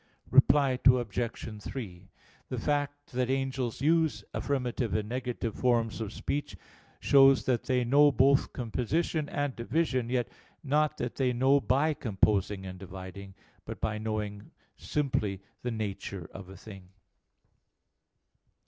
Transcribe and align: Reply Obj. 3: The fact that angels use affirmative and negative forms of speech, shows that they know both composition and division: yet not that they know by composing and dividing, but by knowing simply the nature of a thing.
Reply 0.31 0.79
Obj. 0.83 1.61
3: 1.61 2.09
The 2.49 2.57
fact 2.57 3.11
that 3.11 3.29
angels 3.29 3.81
use 3.81 4.23
affirmative 4.33 4.95
and 4.95 5.07
negative 5.07 5.53
forms 5.53 6.01
of 6.01 6.11
speech, 6.11 6.57
shows 6.99 7.45
that 7.45 7.65
they 7.65 7.83
know 7.83 8.11
both 8.11 8.51
composition 8.51 9.29
and 9.29 9.55
division: 9.55 10.09
yet 10.09 10.27
not 10.63 10.97
that 10.97 11.17
they 11.17 11.33
know 11.33 11.59
by 11.61 11.93
composing 11.93 12.65
and 12.65 12.79
dividing, 12.79 13.35
but 13.63 13.79
by 13.79 13.99
knowing 13.99 14.49
simply 14.75 15.39
the 15.61 15.69
nature 15.69 16.27
of 16.33 16.49
a 16.49 16.57
thing. 16.57 16.89